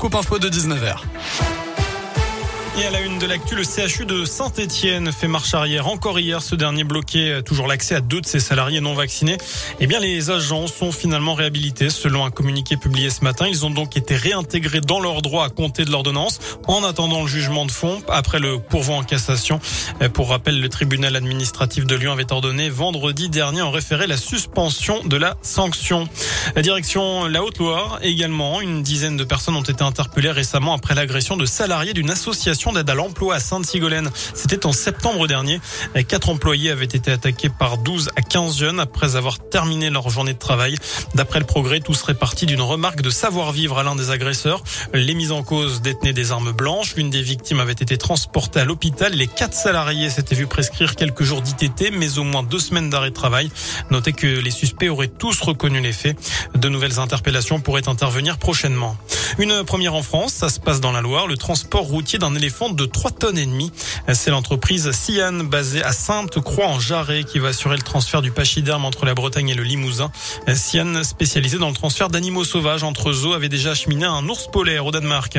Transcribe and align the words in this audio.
Scoop 0.00 0.14
Info 0.14 0.38
de 0.38 0.48
19h. 0.48 1.59
Et 2.80 2.86
à 2.86 2.90
la 2.90 3.00
une 3.02 3.18
de 3.18 3.26
l'actu, 3.26 3.56
le 3.56 3.62
CHU 3.62 4.06
de 4.06 4.24
Saint-Etienne 4.24 5.12
fait 5.12 5.28
marche 5.28 5.52
arrière. 5.52 5.86
Encore 5.88 6.18
hier, 6.18 6.40
ce 6.40 6.54
dernier 6.54 6.82
bloquait 6.82 7.42
toujours 7.42 7.66
l'accès 7.66 7.96
à 7.96 8.00
deux 8.00 8.22
de 8.22 8.26
ses 8.26 8.40
salariés 8.40 8.80
non 8.80 8.94
vaccinés. 8.94 9.36
Eh 9.80 9.86
bien, 9.86 10.00
les 10.00 10.30
agents 10.30 10.66
sont 10.66 10.90
finalement 10.90 11.34
réhabilités. 11.34 11.90
Selon 11.90 12.24
un 12.24 12.30
communiqué 12.30 12.78
publié 12.78 13.10
ce 13.10 13.22
matin, 13.22 13.46
ils 13.46 13.66
ont 13.66 13.70
donc 13.70 13.98
été 13.98 14.16
réintégrés 14.16 14.80
dans 14.80 14.98
leurs 14.98 15.20
droits 15.20 15.44
à 15.44 15.50
compter 15.50 15.84
de 15.84 15.90
l'ordonnance 15.90 16.38
en 16.68 16.82
attendant 16.82 17.20
le 17.20 17.28
jugement 17.28 17.66
de 17.66 17.70
fond 17.70 18.00
après 18.08 18.38
le 18.38 18.58
pourvoi 18.58 18.96
en 18.96 19.02
cassation. 19.02 19.60
Pour 20.14 20.30
rappel, 20.30 20.58
le 20.58 20.68
tribunal 20.70 21.16
administratif 21.16 21.84
de 21.84 21.96
Lyon 21.96 22.12
avait 22.12 22.32
ordonné 22.32 22.70
vendredi 22.70 23.28
dernier 23.28 23.60
en 23.60 23.70
référé 23.70 24.06
la 24.06 24.16
suspension 24.16 25.04
de 25.04 25.18
la 25.18 25.36
sanction. 25.42 26.08
La 26.56 26.62
direction 26.62 27.26
la 27.26 27.44
Haute-Loire 27.44 27.98
également, 28.00 28.62
une 28.62 28.82
dizaine 28.82 29.18
de 29.18 29.24
personnes 29.24 29.56
ont 29.56 29.60
été 29.60 29.82
interpellées 29.82 30.30
récemment 30.30 30.72
après 30.72 30.94
l'agression 30.94 31.36
de 31.36 31.44
salariés 31.44 31.92
d'une 31.92 32.08
association 32.08 32.69
d'aide 32.72 32.88
à 32.90 32.94
l'emploi 32.94 33.36
à 33.36 33.40
Sainte-Sigolène. 33.40 34.10
C'était 34.34 34.66
en 34.66 34.72
septembre 34.72 35.26
dernier. 35.26 35.60
Quatre 36.08 36.30
employés 36.30 36.70
avaient 36.70 36.84
été 36.84 37.10
attaqués 37.10 37.48
par 37.48 37.78
12 37.78 38.10
à 38.16 38.22
15 38.22 38.58
jeunes 38.58 38.80
après 38.80 39.16
avoir 39.16 39.38
terminé 39.38 39.90
leur 39.90 40.08
journée 40.10 40.34
de 40.34 40.38
travail. 40.38 40.76
D'après 41.14 41.38
le 41.38 41.46
progrès, 41.46 41.80
tout 41.80 41.94
serait 41.94 42.14
parti 42.14 42.46
d'une 42.46 42.62
remarque 42.62 43.02
de 43.02 43.10
savoir-vivre 43.10 43.78
à 43.78 43.82
l'un 43.82 43.94
des 43.94 44.10
agresseurs. 44.10 44.62
Les 44.94 45.14
mises 45.14 45.32
en 45.32 45.42
cause 45.42 45.82
détenaient 45.82 46.12
des 46.12 46.32
armes 46.32 46.52
blanches. 46.52 46.96
L'une 46.96 47.10
des 47.10 47.22
victimes 47.22 47.60
avait 47.60 47.72
été 47.72 47.96
transportée 47.96 48.60
à 48.60 48.64
l'hôpital. 48.64 49.12
Les 49.12 49.26
quatre 49.26 49.54
salariés 49.54 50.10
s'étaient 50.10 50.34
vus 50.34 50.46
prescrire 50.46 50.96
quelques 50.96 51.22
jours 51.22 51.42
d'ITT, 51.42 51.92
mais 51.92 52.18
au 52.18 52.24
moins 52.24 52.42
deux 52.42 52.58
semaines 52.58 52.90
d'arrêt 52.90 53.10
de 53.10 53.14
travail. 53.14 53.50
Notez 53.90 54.12
que 54.12 54.26
les 54.26 54.50
suspects 54.50 54.88
auraient 54.88 55.08
tous 55.08 55.40
reconnu 55.40 55.80
les 55.80 55.92
faits. 55.92 56.16
De 56.54 56.68
nouvelles 56.68 56.98
interpellations 56.98 57.60
pourraient 57.60 57.88
intervenir 57.88 58.38
prochainement. 58.38 58.96
Une 59.38 59.64
première 59.64 59.94
en 59.94 60.02
France, 60.02 60.32
ça 60.32 60.48
se 60.48 60.58
passe 60.58 60.80
dans 60.80 60.92
la 60.92 61.00
Loire, 61.00 61.26
le 61.26 61.36
transport 61.36 61.84
routier 61.84 62.18
d'un 62.18 62.34
éléphant 62.34 62.49
de 62.50 62.84
3 62.84 63.12
tonnes 63.12 63.38
et 63.38 63.46
demie. 63.46 63.72
C'est 64.12 64.30
l'entreprise 64.30 64.90
Sian 64.90 65.44
basée 65.44 65.82
à 65.82 65.92
Sainte-Croix 65.92 66.66
en 66.66 66.80
Jarret 66.80 67.24
qui 67.24 67.38
va 67.38 67.48
assurer 67.48 67.76
le 67.76 67.82
transfert 67.82 68.22
du 68.22 68.32
pachyderme 68.32 68.84
entre 68.84 69.06
la 69.06 69.14
Bretagne 69.14 69.48
et 69.48 69.54
le 69.54 69.62
Limousin. 69.62 70.10
Sian, 70.52 71.02
spécialisée 71.04 71.58
dans 71.58 71.68
le 71.68 71.74
transfert 71.74 72.08
d'animaux 72.08 72.44
sauvages 72.44 72.82
entre 72.82 73.12
zoos, 73.12 73.32
avait 73.32 73.48
déjà 73.48 73.70
acheminé 73.70 74.04
un 74.04 74.28
ours 74.28 74.48
polaire 74.52 74.84
au 74.84 74.90
Danemark. 74.90 75.38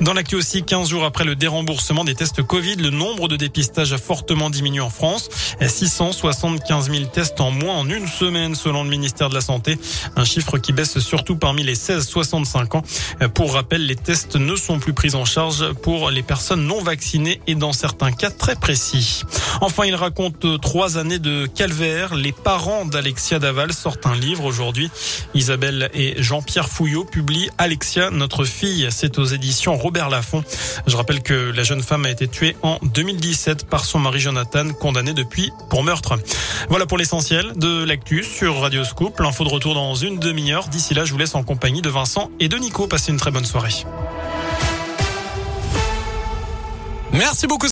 Dans 0.00 0.14
l'actu 0.14 0.36
aussi, 0.36 0.62
15 0.62 0.88
jours 0.88 1.04
après 1.04 1.24
le 1.24 1.36
déremboursement 1.36 2.04
des 2.04 2.14
tests 2.14 2.42
Covid, 2.42 2.76
le 2.76 2.90
nombre 2.90 3.28
de 3.28 3.36
dépistages 3.36 3.92
a 3.92 3.98
fortement 3.98 4.48
diminué 4.48 4.80
en 4.80 4.90
France. 4.90 5.28
675 5.60 6.90
000 6.90 7.04
tests 7.06 7.40
en 7.40 7.50
moins 7.50 7.76
en 7.76 7.88
une 7.88 8.06
semaine 8.06 8.54
selon 8.54 8.84
le 8.84 8.90
ministère 8.90 9.28
de 9.28 9.34
la 9.34 9.40
Santé. 9.40 9.78
Un 10.16 10.24
chiffre 10.24 10.58
qui 10.58 10.72
baisse 10.72 10.98
surtout 11.00 11.36
parmi 11.36 11.64
les 11.64 11.74
16-65 11.74 12.76
ans. 12.76 12.82
Pour 13.34 13.54
rappel, 13.54 13.84
les 13.84 13.96
tests 13.96 14.36
ne 14.36 14.56
sont 14.56 14.78
plus 14.78 14.94
pris 14.94 15.14
en 15.14 15.24
charge 15.24 15.72
pour 15.82 16.10
les 16.10 16.22
personnes 16.22 16.51
non 16.56 16.82
vaccinés 16.82 17.40
et 17.46 17.54
dans 17.54 17.72
certains 17.72 18.12
cas 18.12 18.30
très 18.30 18.56
précis. 18.56 19.22
Enfin, 19.60 19.84
il 19.84 19.94
raconte 19.94 20.60
trois 20.60 20.98
années 20.98 21.18
de 21.18 21.46
calvaire. 21.46 22.14
Les 22.14 22.32
parents 22.32 22.84
d'Alexia 22.84 23.38
Daval 23.38 23.72
sortent 23.72 24.06
un 24.06 24.14
livre 24.14 24.44
aujourd'hui. 24.44 24.90
Isabelle 25.34 25.90
et 25.94 26.14
Jean-Pierre 26.22 26.68
Fouillot 26.68 27.04
publient 27.04 27.50
Alexia, 27.58 28.10
notre 28.10 28.44
fille. 28.44 28.88
C'est 28.90 29.18
aux 29.18 29.24
éditions 29.24 29.76
Robert 29.76 30.10
Laffont. 30.10 30.44
Je 30.86 30.96
rappelle 30.96 31.22
que 31.22 31.52
la 31.54 31.62
jeune 31.62 31.82
femme 31.82 32.06
a 32.06 32.10
été 32.10 32.28
tuée 32.28 32.56
en 32.62 32.78
2017 32.82 33.66
par 33.66 33.84
son 33.84 33.98
mari 33.98 34.20
Jonathan, 34.20 34.68
condamné 34.72 35.12
depuis 35.12 35.52
pour 35.70 35.82
meurtre. 35.82 36.18
Voilà 36.68 36.86
pour 36.86 36.98
l'essentiel 36.98 37.52
de 37.56 37.84
l'actu 37.84 38.24
sur 38.24 38.60
Radio 38.60 38.84
Scoop. 38.84 39.20
L'info 39.20 39.44
de 39.44 39.48
retour 39.50 39.74
dans 39.74 39.94
une 39.94 40.18
demi-heure. 40.18 40.68
D'ici 40.68 40.94
là, 40.94 41.04
je 41.04 41.12
vous 41.12 41.18
laisse 41.18 41.34
en 41.34 41.42
compagnie 41.42 41.82
de 41.82 41.90
Vincent 41.90 42.30
et 42.40 42.48
de 42.48 42.56
Nico. 42.56 42.86
Passez 42.86 43.12
une 43.12 43.18
très 43.18 43.30
bonne 43.30 43.44
soirée. 43.44 43.84
Merci 47.12 47.46
beaucoup. 47.46 47.60